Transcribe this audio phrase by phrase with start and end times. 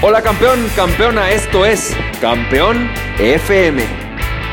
[0.00, 3.82] Hola campeón, campeona, esto es Campeón FM,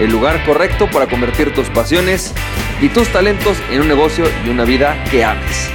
[0.00, 2.32] el lugar correcto para convertir tus pasiones
[2.80, 5.70] y tus talentos en un negocio y una vida que ames.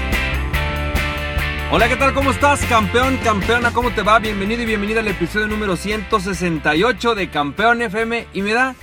[1.71, 2.15] Hola, ¿qué tal?
[2.15, 2.65] ¿Cómo estás?
[2.65, 4.17] Campeón, campeona, ¿cómo te va?
[4.17, 8.73] Bienvenido y bienvenida al episodio número 168 de Campeón FM y me da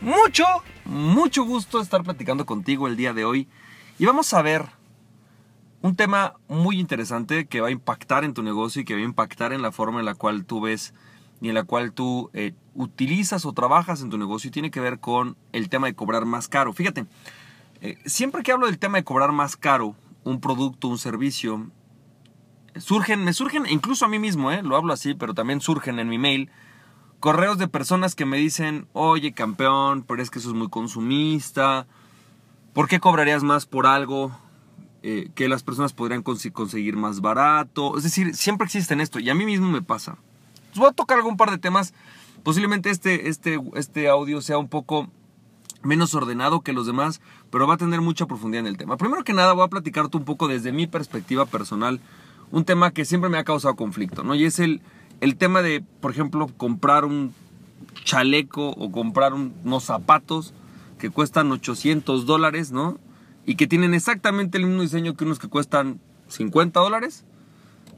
[0.00, 0.46] mucho,
[0.84, 3.48] mucho gusto estar platicando contigo el día de hoy
[3.98, 4.64] y vamos a ver
[5.82, 9.04] un tema muy interesante que va a impactar en tu negocio y que va a
[9.04, 10.94] impactar en la forma en la cual tú ves
[11.40, 14.80] y en la cual tú eh, utilizas o trabajas en tu negocio y tiene que
[14.80, 16.72] ver con el tema de cobrar más caro.
[16.72, 17.06] Fíjate,
[17.80, 21.70] eh, siempre que hablo del tema de cobrar más caro un producto, un servicio,
[22.76, 26.10] surgen, me surgen, incluso a mí mismo, eh, lo hablo así, pero también surgen en
[26.10, 26.50] mi mail,
[27.20, 31.86] correos de personas que me dicen, oye campeón, pero es que eso es muy consumista,
[32.74, 34.30] ¿por qué cobrarías más por algo?
[35.02, 37.96] Eh, que las personas podrían conseguir más barato.
[37.96, 40.18] Es decir, siempre existen esto y a mí mismo me pasa.
[40.76, 41.94] voy a tocar algún par de temas.
[42.42, 45.08] Posiblemente este, este, este audio sea un poco
[45.82, 48.98] menos ordenado que los demás, pero va a tener mucha profundidad en el tema.
[48.98, 51.98] Primero que nada voy a platicarte un poco desde mi perspectiva personal,
[52.50, 54.34] un tema que siempre me ha causado conflicto, ¿no?
[54.34, 54.82] Y es el,
[55.20, 57.32] el tema de, por ejemplo, comprar un
[58.04, 60.52] chaleco o comprar unos zapatos
[60.98, 62.98] que cuestan 800 dólares, ¿no?
[63.50, 65.98] Y que tienen exactamente el mismo diseño que unos que cuestan
[66.28, 67.24] 50 dólares,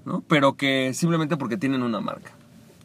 [0.07, 0.25] ¿no?
[0.27, 2.33] pero que simplemente porque tienen una marca.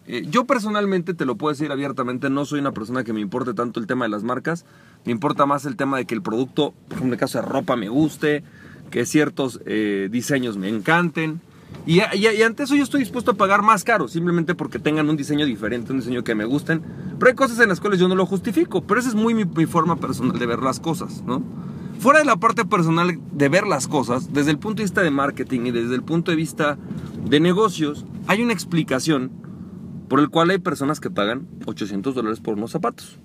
[0.05, 3.53] Eh, yo personalmente, te lo puedo decir abiertamente, no soy una persona que me importe
[3.53, 4.65] tanto el tema de las marcas,
[5.05, 7.47] me importa más el tema de que el producto, por ejemplo en el caso de
[7.47, 8.43] ropa, me guste,
[8.91, 11.39] que ciertos eh, diseños me encanten.
[11.85, 15.15] Y, y, ante eso yo estoy dispuesto a pagar más caro, simplemente porque tengan un
[15.15, 16.81] diseño diferente, un diseño que me gusten.
[17.17, 19.45] Pero hay cosas en las cuales yo no lo justifico, pero esa es muy mi,
[19.45, 21.41] mi forma personal de ver las cosas, ¿no?
[21.99, 25.09] Fuera de la parte personal de ver las cosas, desde el punto de vista de
[25.09, 26.77] marketing y desde el punto de vista
[27.25, 29.31] de negocios, hay una explicación
[30.07, 33.19] por el cual hay personas que pagan 800 dólares por unos zapatos.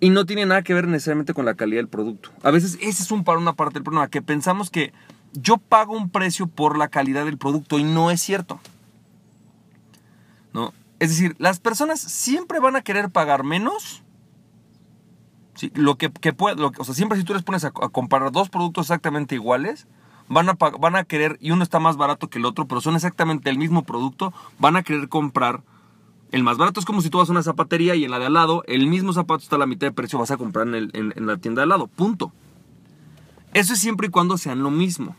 [0.00, 2.30] Y no tiene nada que ver necesariamente con la calidad del producto.
[2.42, 4.92] A veces ese es un, para una parte del problema, que pensamos que
[5.32, 8.60] yo pago un precio por la calidad del producto y no es cierto.
[10.52, 10.74] ¿No?
[10.98, 14.02] Es decir, las personas siempre van a querer pagar menos
[15.74, 18.86] lo que, que puede, o sea, siempre si tú les pones a, comparar dos productos
[18.86, 19.86] exactamente iguales,
[20.28, 22.94] van a, van a querer, y uno está más barato que el otro, pero son
[22.94, 25.62] exactamente el mismo producto, van a querer comprar
[26.32, 26.80] el más barato.
[26.80, 28.86] Es como si tú vas a una zapatería y en la de al lado, el
[28.86, 31.60] mismo zapato está a la mitad de precio, vas a comprar en, en la tienda
[31.60, 31.86] de al lado.
[31.86, 32.32] Punto.
[33.54, 35.16] Eso es siempre y cuando sean lo mismo.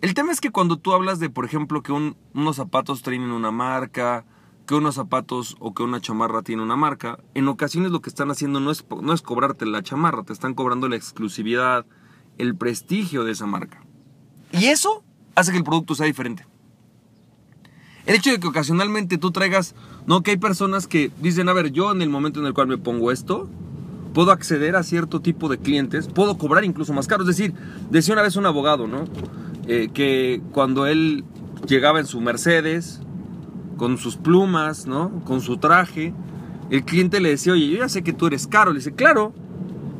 [0.00, 3.50] El tema es que cuando tú hablas de, por ejemplo, que unos zapatos traen una
[3.50, 4.24] marca,
[4.70, 8.30] que unos zapatos o que una chamarra tiene una marca, en ocasiones lo que están
[8.30, 11.86] haciendo no es, no es cobrarte la chamarra, te están cobrando la exclusividad,
[12.38, 13.82] el prestigio de esa marca.
[14.52, 15.02] Y eso
[15.34, 16.46] hace que el producto sea diferente.
[18.06, 19.74] El hecho de que ocasionalmente tú traigas,
[20.06, 22.68] no, que hay personas que dicen, a ver, yo en el momento en el cual
[22.68, 23.50] me pongo esto,
[24.14, 27.22] puedo acceder a cierto tipo de clientes, puedo cobrar incluso más caro.
[27.24, 27.54] Es decir,
[27.90, 29.02] decía una vez un abogado, ¿no?
[29.66, 31.24] Eh, que cuando él
[31.66, 33.00] llegaba en su Mercedes,
[33.80, 35.22] con sus plumas, ¿no?
[35.24, 36.12] Con su traje.
[36.68, 38.72] El cliente le decía, oye, yo ya sé que tú eres caro.
[38.72, 39.32] Le dice, claro.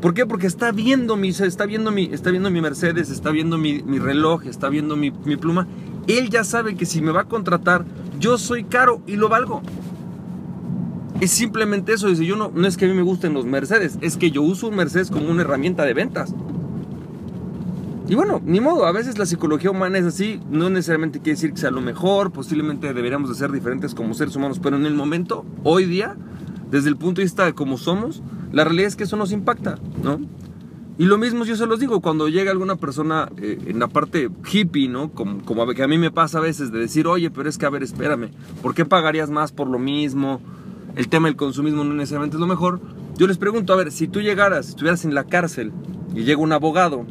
[0.03, 0.27] ¿Por qué?
[0.27, 4.45] Porque está viendo mi, está viendo mi, está viendo mi Mercedes, está viendo mi, reloj,
[4.45, 5.67] está viendo mi, mi pluma.
[6.09, 7.87] Él ya sabe que si me va a contratar,
[8.19, 9.63] yo soy caro y lo valgo.
[11.23, 12.09] Es simplemente eso.
[12.09, 14.43] Dice, yo no, no es que a mí me gusten los Mercedes, es que yo
[14.43, 16.35] uso un Mercedes como una herramienta de ventas.
[18.11, 21.53] Y bueno, ni modo, a veces la psicología humana es así, no necesariamente quiere decir
[21.53, 24.95] que sea lo mejor, posiblemente deberíamos de ser diferentes como seres humanos, pero en el
[24.95, 26.17] momento, hoy día,
[26.73, 29.79] desde el punto de vista de cómo somos, la realidad es que eso nos impacta,
[30.03, 30.19] ¿no?
[30.99, 34.29] Y lo mismo yo se los digo, cuando llega alguna persona eh, en la parte
[34.53, 35.13] hippie, ¿no?
[35.13, 37.67] Como, como que a mí me pasa a veces de decir, oye, pero es que
[37.67, 40.41] a ver, espérame, ¿por qué pagarías más por lo mismo?
[40.97, 42.81] El tema del consumismo no necesariamente es lo mejor.
[43.17, 45.71] Yo les pregunto, a ver, si tú llegaras, estuvieras en la cárcel
[46.13, 47.07] y llega un abogado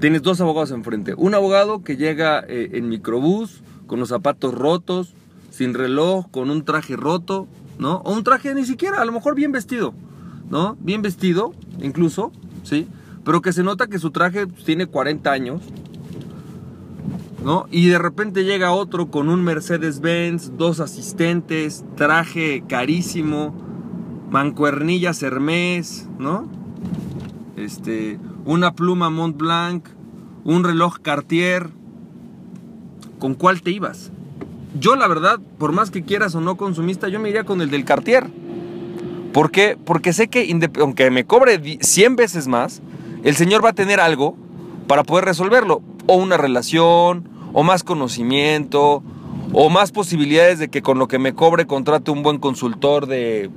[0.00, 1.14] Tienes dos abogados enfrente.
[1.14, 5.14] Un abogado que llega eh, en microbús, con los zapatos rotos,
[5.50, 7.48] sin reloj, con un traje roto,
[7.78, 8.02] ¿no?
[8.04, 9.94] O un traje ni siquiera, a lo mejor bien vestido,
[10.50, 10.76] ¿no?
[10.80, 12.30] Bien vestido, incluso,
[12.62, 12.88] ¿sí?
[13.24, 15.62] Pero que se nota que su traje pues, tiene 40 años,
[17.42, 17.66] ¿no?
[17.70, 23.54] Y de repente llega otro con un Mercedes-Benz, dos asistentes, traje carísimo,
[24.30, 26.48] mancuernillas Hermes, ¿no?
[27.56, 29.84] Este, una pluma Mont Blanc,
[30.44, 31.68] un reloj Cartier.
[33.18, 34.12] ¿Con cuál te ibas?
[34.78, 37.70] Yo la verdad, por más que quieras o no consumista, yo me iría con el
[37.70, 38.26] del Cartier.
[39.32, 39.76] ¿Por qué?
[39.84, 40.48] Porque sé que
[40.80, 42.80] aunque me cobre 100 veces más,
[43.24, 44.36] el señor va a tener algo
[44.86, 45.82] para poder resolverlo.
[46.06, 49.02] O una relación, o más conocimiento,
[49.52, 53.50] o más posibilidades de que con lo que me cobre contrate un buen consultor de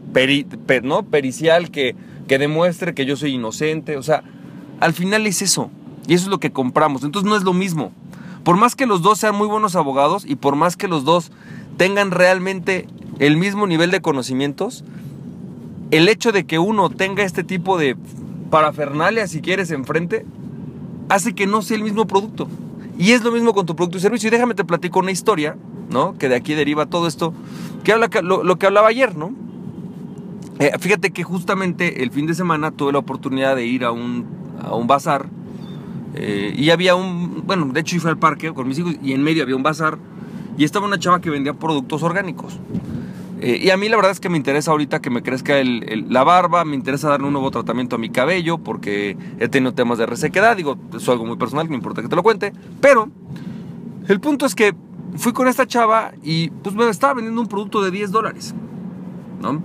[0.84, 1.04] ¿no?
[1.04, 1.96] pericial que,
[2.28, 3.98] que demuestre que yo soy inocente.
[3.98, 4.24] O sea,
[4.80, 5.70] al final es eso.
[6.08, 7.04] Y eso es lo que compramos.
[7.04, 7.92] Entonces no es lo mismo.
[8.44, 11.32] Por más que los dos sean muy buenos abogados y por más que los dos
[11.78, 12.88] tengan realmente
[13.20, 14.84] el mismo nivel de conocimientos,
[15.92, 17.96] el hecho de que uno tenga este tipo de
[18.50, 20.26] parafernalia, si quieres, enfrente,
[21.10, 22.48] hace que no sea el mismo producto.
[22.98, 24.28] Y es lo mismo con tu producto y servicio.
[24.28, 25.58] Y déjame te platico una historia,
[25.90, 26.18] ¿no?
[26.18, 27.34] Que de aquí deriva todo esto,
[27.84, 29.34] que habla lo, que hablaba ayer, ¿no?
[30.60, 34.39] Eh, fíjate que justamente el fin de semana tuve la oportunidad de ir a un,
[34.70, 35.28] a un bazar
[36.16, 39.24] eh, y había un, bueno, de hecho fui al parque con mis hijos y en
[39.24, 39.98] medio había un bazar
[40.58, 42.60] y estaba una chava que vendía productos orgánicos.
[43.42, 46.24] Eh, y a mí la verdad es que me interesa ahorita que me crezca la
[46.26, 50.06] barba, me interesa darle un nuevo tratamiento a mi cabello porque he tenido temas de
[50.06, 52.52] resequedad, digo, es algo muy personal, me importa que te lo cuente,
[52.82, 53.10] pero
[54.10, 54.76] el punto es que
[55.16, 58.54] fui con esta chava y pues me estaba vendiendo un producto de 10 dólares,
[59.42, 59.64] ¿no?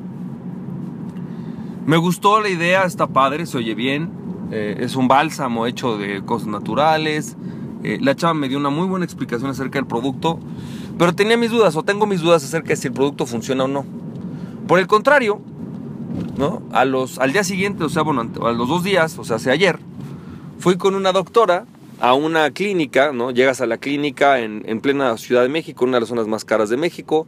[1.84, 4.23] Me gustó la idea, está padre, se oye bien,
[4.54, 7.36] eh, es un bálsamo hecho de cosas naturales,
[7.82, 10.38] eh, la chava me dio una muy buena explicación acerca del producto,
[10.96, 13.68] pero tenía mis dudas o tengo mis dudas acerca de si el producto funciona o
[13.68, 13.84] no.
[14.68, 15.40] Por el contrario,
[16.38, 16.62] ¿no?
[16.70, 19.50] A los, al día siguiente, o sea, bueno, a los dos días, o sea, hace
[19.50, 19.80] ayer,
[20.60, 21.66] fui con una doctora
[21.98, 23.32] a una clínica, ¿no?
[23.32, 26.44] Llegas a la clínica en, en, plena Ciudad de México, una de las zonas más
[26.44, 27.26] caras de México.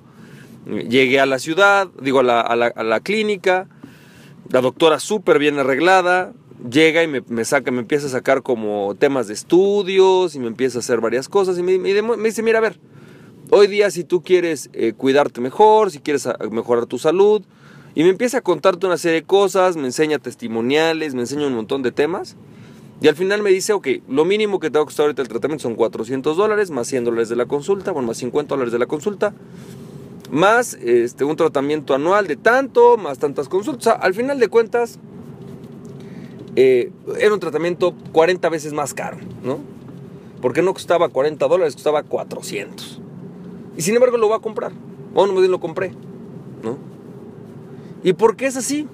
[0.67, 3.67] Llegué a la ciudad, digo, a la, a la, a la clínica,
[4.49, 6.33] la doctora súper bien arreglada,
[6.71, 10.79] llega y me, saca, me empieza a sacar como temas de estudios y me empieza
[10.79, 12.79] a hacer varias cosas y me, dice, mira, a ver,
[13.51, 17.43] hoy día si tú quieres eh, cuidarte mejor, si quieres ah, mejorar tu salud,
[17.95, 21.55] y me empieza a contarte una serie de cosas, me enseña testimoniales, me enseña un
[21.55, 22.37] montón de temas.
[23.01, 25.29] Y al final me dice, ok, lo mínimo que te va a costar ahorita el
[25.29, 28.79] tratamiento son 400 dólares, más 100 dólares de la consulta, bueno, más 50 dólares de
[28.79, 29.33] la consulta,
[30.31, 33.97] más este, un tratamiento anual de tanto, más tantas consultas.
[33.99, 34.99] al final de cuentas,
[36.57, 39.59] eh, era un tratamiento 40 veces más caro, ¿no?
[40.41, 43.01] Porque no costaba 40 dólares, costaba 400.
[43.77, 44.73] Y sin embargo lo va a comprar.
[45.15, 45.93] O no me lo compré,
[46.63, 46.79] ¿no?
[48.03, 48.87] ¿Y por qué es así?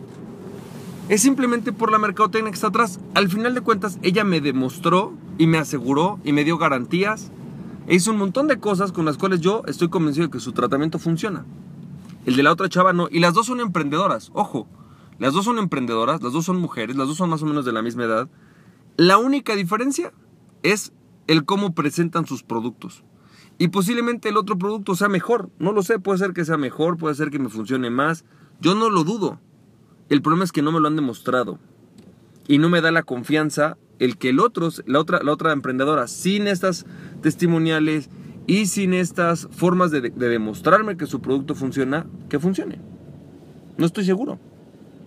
[1.09, 3.00] Es simplemente por la mercadotecnia que está atrás.
[3.14, 7.31] Al final de cuentas, ella me demostró y me aseguró y me dio garantías.
[7.87, 10.53] E hizo un montón de cosas con las cuales yo estoy convencido de que su
[10.53, 11.44] tratamiento funciona.
[12.25, 13.09] El de la otra chava no.
[13.11, 14.31] Y las dos son emprendedoras.
[14.32, 14.69] Ojo,
[15.19, 17.73] las dos son emprendedoras, las dos son mujeres, las dos son más o menos de
[17.73, 18.29] la misma edad.
[18.97, 20.12] La única diferencia
[20.62, 20.93] es
[21.26, 23.05] el cómo presentan sus productos.
[23.59, 25.50] Y posiblemente el otro producto sea mejor.
[25.59, 28.25] No lo sé, puede ser que sea mejor, puede ser que me funcione más.
[28.61, 29.38] Yo no lo dudo.
[30.09, 31.59] El problema es que no me lo han demostrado.
[32.49, 36.09] Y no me da la confianza el que el otro, la otra, la otra emprendedora,
[36.09, 36.87] sin estas
[37.20, 38.11] testimoniales
[38.49, 42.81] y sin estas formas de, de demostrarme que su producto funciona, que funcione.
[43.79, 44.41] No estoy seguro.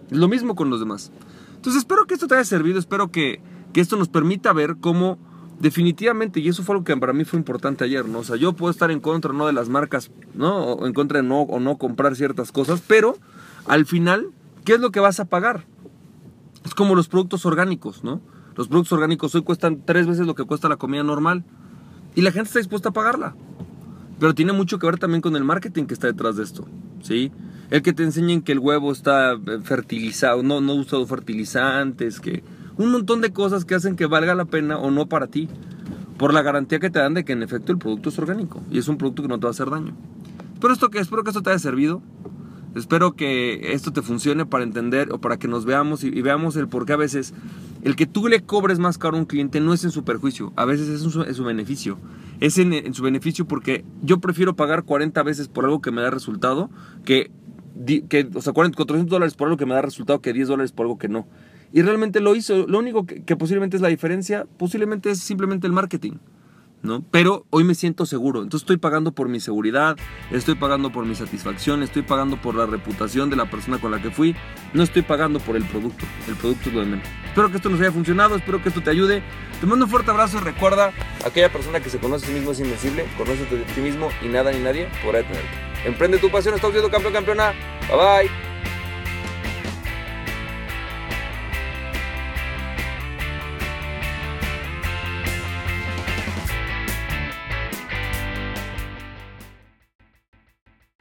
[0.09, 1.11] Lo mismo con los demás.
[1.55, 3.41] Entonces espero que esto te haya servido, espero que,
[3.73, 5.17] esto nos permita ver cómo
[5.59, 8.19] definitivamente, y eso fue algo que para mí fue importante ayer, ¿no?
[8.19, 10.85] O sea, yo puedo estar en contra no de las marcas, ¿no?
[10.85, 13.17] En contra de no o no comprar ciertas cosas, pero
[13.67, 14.27] al final,
[14.63, 15.65] ¿qué es lo que vas a pagar?
[16.63, 18.21] Es como los productos orgánicos, ¿no?
[18.55, 21.43] Los productos orgánicos hoy cuestan tres veces lo que cuesta la comida normal
[22.15, 23.35] y la gente está dispuesta a pagarla.
[24.19, 26.65] Pero tiene mucho que ver también con el marketing que está detrás de esto,
[27.01, 27.31] ¿sí?
[27.71, 32.43] El que te enseñen que el huevo está eh, fertilizado, no, no usado fertilizantes, que
[32.77, 35.49] un montón de cosas que hacen que valga la pena o no para ti,
[36.17, 38.77] por la garantía que te dan de que en efecto el producto es orgánico y
[38.77, 39.93] es un producto que no te va a hacer daño.
[40.61, 42.01] Pero esto que espero que esto te haya servido.
[42.75, 46.67] Espero que esto te funcione para entender o para que nos veamos y, veamos el
[46.67, 47.33] por qué a veces
[47.83, 50.51] el que tú le cobres más caro a un cliente no es en su perjuicio,
[50.57, 51.97] a veces es en su, su beneficio.
[52.41, 56.01] Es en, en, su beneficio porque yo prefiero pagar 40 veces por algo que me
[56.01, 56.69] da resultado
[57.05, 57.31] que
[58.07, 60.85] que, o sea, 400 dólares por algo que me da resultado que 10 dólares por
[60.85, 61.27] algo que no.
[61.73, 62.67] Y realmente lo hizo.
[62.67, 66.13] Lo único que, posiblemente es la diferencia, posiblemente es simplemente el marketing.
[66.83, 67.03] ¿no?
[67.09, 68.43] Pero hoy me siento seguro.
[68.43, 69.97] Entonces estoy pagando por mi seguridad,
[70.31, 73.99] estoy pagando por mi satisfacción, estoy pagando por la reputación de la persona con la
[73.99, 74.35] que fui.
[74.73, 76.05] No estoy pagando por el producto.
[76.27, 77.07] El producto es lo de menos.
[77.25, 79.23] Espero que esto nos haya funcionado, espero que esto te ayude.
[79.59, 80.93] Te mando un fuerte abrazo y recuerda,
[81.25, 84.27] aquella persona que se conoce a sí mismo es invencible, conoce a ti mismo y
[84.27, 85.74] nada ni nadie podrá detenerte.
[85.85, 87.53] Emprende tu pasión, estamos viendo campeón, campeona.
[87.87, 88.54] Bye bye.